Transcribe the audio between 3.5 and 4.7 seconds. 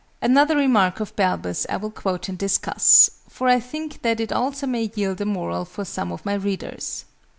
think that it also